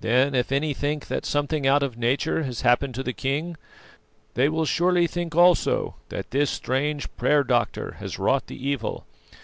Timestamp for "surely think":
4.64-5.36